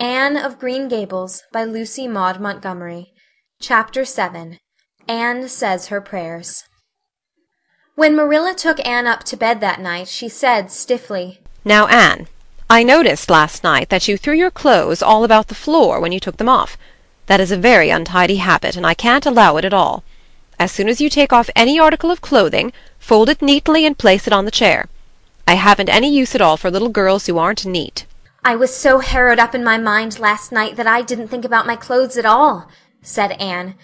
[0.00, 3.12] Anne of Green Gables by Lucy Maud Montgomery
[3.60, 4.58] Chapter 7
[5.06, 6.64] Anne Says Her Prayers
[7.96, 12.28] When Marilla took Anne up to bed that night she said stiffly, Now, Anne,
[12.70, 16.20] I noticed last night that you threw your clothes all about the floor when you
[16.20, 16.78] took them off.
[17.26, 20.02] That is a very untidy habit, and I can't allow it at all.
[20.58, 24.26] As soon as you take off any article of clothing, fold it neatly and place
[24.26, 24.88] it on the chair.
[25.46, 28.06] I haven't any use at all for little girls who aren't neat.
[28.44, 31.66] I was so harrowed up in my mind last night that I didn't think about
[31.66, 32.68] my clothes at all,
[33.02, 33.74] said Anne.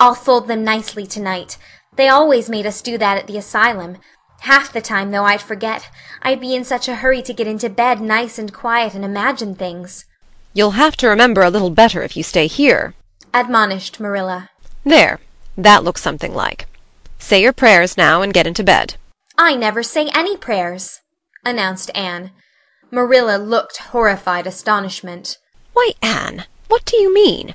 [0.00, 1.58] I'll fold them nicely tonight.
[1.96, 3.98] They always made us do that at the asylum.
[4.40, 5.90] Half the time, though, I'd forget.
[6.22, 9.54] I'd be in such a hurry to get into bed nice and quiet and imagine
[9.54, 10.06] things.
[10.54, 12.94] You'll have to remember a little better if you stay here,
[13.32, 14.50] admonished Marilla.
[14.82, 15.20] There,
[15.56, 16.66] that looks something like.
[17.18, 18.96] Say your prayers now and get into bed.
[19.38, 21.00] I never say any prayers,
[21.44, 22.30] announced Anne.
[22.90, 25.38] Marilla looked horrified astonishment.
[25.72, 27.54] Why, Anne, what do you mean?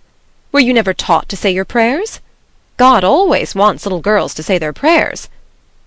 [0.51, 2.21] Were you never taught to say your prayers?
[2.77, 5.27] God always wants little girls to say their prayers.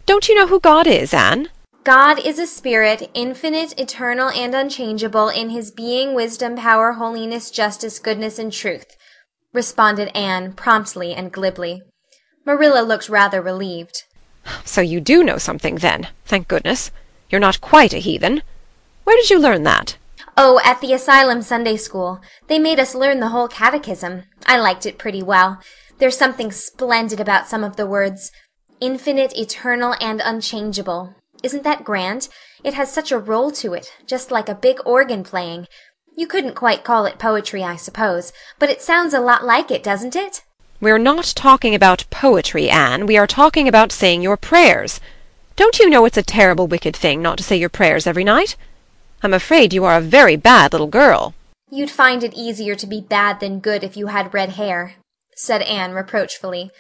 [0.05, 1.49] Don't you know who God is, Anne?
[1.85, 7.99] God is a spirit, infinite, eternal, and unchangeable in his being, wisdom, power, holiness, justice,
[7.99, 8.97] goodness, and truth,
[9.55, 11.83] responded Anne promptly and glibly.
[12.45, 14.05] Marilla looked rather relieved.
[14.65, 16.91] So you do know something, then, thank goodness.
[17.31, 18.43] You're not quite a heathen.
[19.09, 19.97] Where did you learn that?
[20.37, 22.21] Oh, at the asylum Sunday school.
[22.47, 24.25] They made us learn the whole catechism.
[24.45, 25.63] I liked it pretty well.
[25.97, 28.31] There's something splendid about some of the words.
[28.83, 31.15] Infinite, eternal, and unchangeable.
[31.43, 32.29] Isn't that grand?
[32.63, 35.69] It has such a roll to it, just like a big organ playing.
[36.15, 39.83] You couldn't quite call it poetry, I suppose, but it sounds a lot like it,
[39.83, 40.43] doesn't it?
[40.83, 43.07] We're not talking about poetry, Anne.
[43.07, 45.01] We are talking about saying your prayers.
[45.57, 48.55] Don't you know it's a terrible wicked thing not to say your prayers every night?
[49.23, 51.35] I'm afraid you are a very bad little girl.
[51.71, 54.95] You'd find it easier to be bad than good if you had red hair,
[55.35, 56.71] said Anne reproachfully.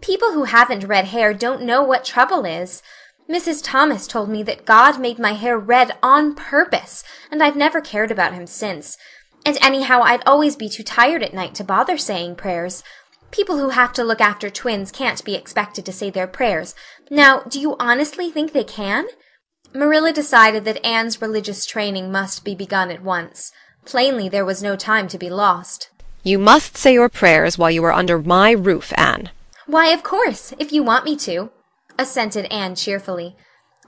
[0.00, 2.82] People who haven't red hair don't know what trouble is.
[3.30, 3.62] Mrs.
[3.62, 8.10] Thomas told me that God made my hair red on purpose, and I've never cared
[8.10, 8.96] about him since.
[9.44, 12.82] And anyhow, I'd always be too tired at night to bother saying prayers.
[13.30, 16.74] People who have to look after twins can't be expected to say their prayers.
[17.10, 19.06] Now, do you honestly think they can?
[19.74, 23.52] Marilla decided that Anne's religious training must be begun at once.
[23.84, 25.90] Plainly there was no time to be lost.
[26.22, 29.30] You must say your prayers while you are under my roof, Anne.
[29.66, 31.50] Why, of course, if you want me to,
[31.98, 33.36] assented Anne cheerfully.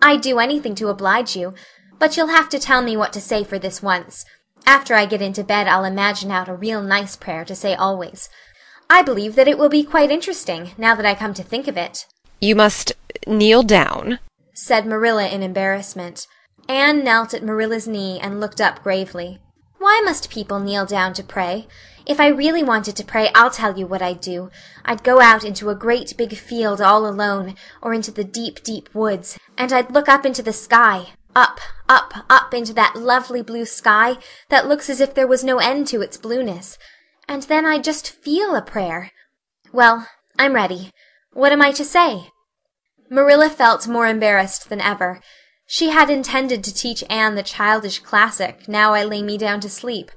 [0.02, 1.54] I'd do anything to oblige you,
[1.98, 4.24] but you'll have to tell me what to say for this once.
[4.66, 8.28] After I get into bed I'll imagine out a real nice prayer to say always.
[8.88, 11.76] I believe that it will be quite interesting, now that I come to think of
[11.76, 12.06] it.
[12.40, 12.92] You must
[13.26, 14.18] kneel down,
[14.54, 16.26] said Marilla in embarrassment.
[16.68, 19.40] Anne knelt at Marilla's knee and looked up gravely.
[19.78, 21.66] Why must people kneel down to pray?
[22.06, 24.50] If I really wanted to pray, I'll tell you what I'd do.
[24.84, 28.94] I'd go out into a great big field all alone, or into the deep, deep
[28.94, 31.08] woods, and I'd look up into the sky.
[31.36, 34.16] Up, up, up into that lovely blue sky
[34.50, 36.78] that looks as if there was no end to its blueness.
[37.26, 39.10] And then I'd just feel a prayer.
[39.72, 40.06] Well,
[40.38, 40.90] I'm ready.
[41.32, 42.28] What am I to say?
[43.14, 45.20] Marilla felt more embarrassed than ever.
[45.66, 49.70] She had intended to teach Anne the childish classic, Now I Lay Me Down to
[49.70, 50.10] Sleep.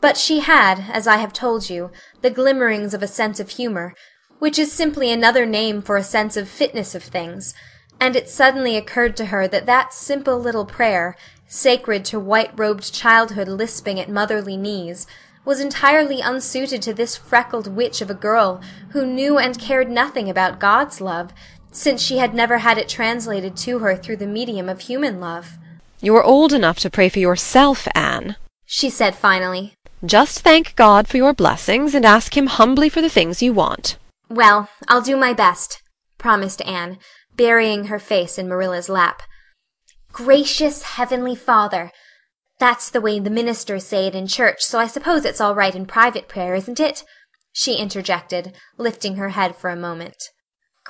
[0.00, 1.90] But she had, as I have told you,
[2.22, 3.94] the glimmerings of a sense of humor,
[4.38, 7.52] which is simply another name for a sense of fitness of things,
[8.00, 11.16] and it suddenly occurred to her that that simple little prayer,
[11.46, 15.06] sacred to white-robed childhood lisping at motherly knees,
[15.44, 18.62] was entirely unsuited to this freckled witch of a girl
[18.92, 21.34] who knew and cared nothing about God's love,
[21.72, 25.58] since she had never had it translated to her through the medium of human love.
[26.00, 29.74] You're old enough to pray for yourself, Anne, she said finally.
[30.04, 33.98] Just thank God for your blessings and ask him humbly for the things you want.
[34.28, 35.82] Well, I'll do my best,
[36.16, 36.98] promised Anne,
[37.36, 39.22] burying her face in Marilla's lap.
[40.12, 41.90] Gracious Heavenly Father.
[42.58, 45.74] That's the way the ministers say it in church, so I suppose it's all right
[45.74, 47.04] in private prayer, isn't it?
[47.52, 50.30] she interjected, lifting her head for a moment.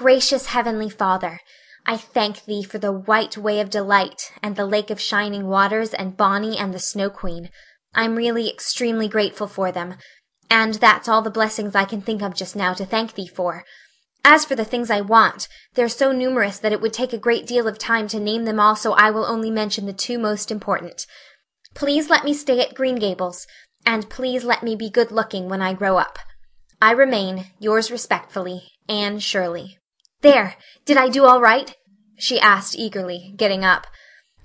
[0.00, 1.40] Gracious Heavenly Father,
[1.84, 5.92] I thank thee for the white way of delight, and the lake of shining waters,
[5.92, 7.50] and Bonny and the Snow Queen.
[7.94, 9.96] I'm really extremely grateful for them,
[10.48, 13.62] and that's all the blessings I can think of just now to thank thee for.
[14.24, 17.46] As for the things I want, they're so numerous that it would take a great
[17.46, 20.50] deal of time to name them all, so I will only mention the two most
[20.50, 21.04] important.
[21.74, 23.46] Please let me stay at Green Gables,
[23.84, 26.18] and please let me be good looking when I grow up.
[26.80, 29.76] I remain, yours respectfully, Anne Shirley.
[30.22, 30.56] There!
[30.84, 31.74] Did I do all right?
[32.16, 33.86] she asked eagerly, getting up.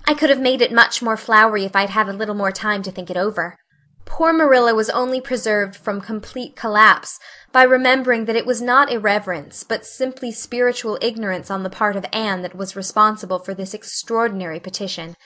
[0.06, 2.82] I could have made it much more flowery if I'd had a little more time
[2.84, 3.58] to think it over.
[4.06, 7.18] Poor Marilla was only preserved from complete collapse
[7.52, 12.06] by remembering that it was not irreverence but simply spiritual ignorance on the part of
[12.12, 15.16] Anne that was responsible for this extraordinary petition.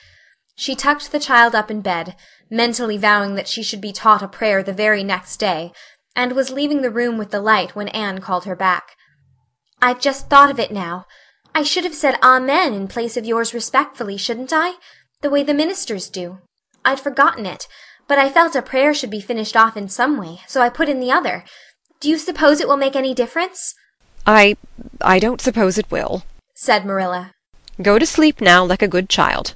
[0.56, 2.16] She tucked the child up in bed,
[2.50, 5.72] mentally vowing that she should be taught a prayer the very next day,
[6.16, 8.96] and was leaving the room with the light when Anne called her back.
[9.82, 11.06] "I've just thought of it now.
[11.54, 14.74] I should have said Amen in place of yours respectfully, shouldn't I?
[15.20, 16.38] The way the ministers do.
[16.84, 17.66] I'd forgotten it
[18.10, 20.88] but I felt a prayer should be finished off in some way, so I put
[20.88, 21.44] in the other.
[22.00, 23.76] Do you suppose it will make any difference?"
[24.26, 24.56] "I
[25.00, 26.24] I don't suppose it will,"
[26.56, 27.30] said Marilla.
[27.80, 29.54] "Go to sleep now like a good child.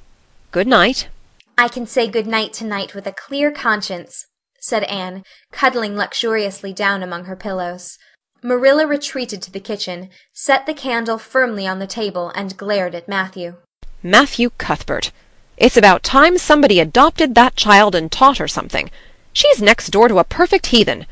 [0.53, 1.09] Good night."
[1.57, 4.25] "I can say good night tonight with a clear conscience,"
[4.61, 7.97] said Anne, cuddling luxuriously down among her pillows.
[8.45, 13.07] Marilla retreated to the kitchen, set the candle firmly on the table, and glared at
[13.07, 13.55] Matthew.
[14.03, 15.11] "Matthew Cuthbert!
[15.57, 18.91] It's about time somebody adopted that child and taught her something.
[19.33, 21.07] She's next door to a perfect heathen.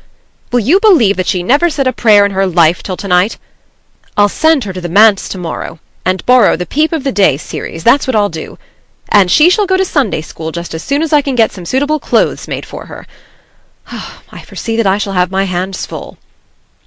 [0.52, 3.36] Will you believe that she never said a prayer in her life till tonight?
[4.16, 7.82] I'll send her to the manse tomorrow, and borrow the Peep of the Day series,
[7.82, 8.58] that's what I'll do.
[9.08, 11.66] And she shall go to Sunday school just as soon as I can get some
[11.66, 13.08] suitable clothes made for her.
[14.30, 16.16] I foresee that I shall have my hands full.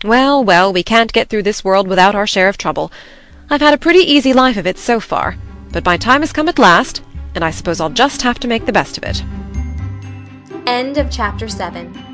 [0.03, 2.91] Well, well, we can't get through this world without our share of trouble.
[3.49, 5.37] I've had a pretty easy life of it so far,
[5.71, 7.01] but my time has come at last,
[7.33, 9.23] and I suppose I'll just have to make the best of it.
[10.67, 12.06] End of chapter 7